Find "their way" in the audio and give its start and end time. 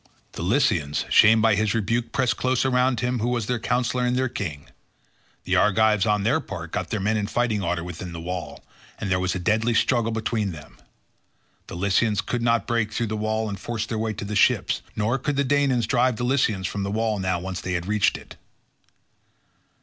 13.85-14.13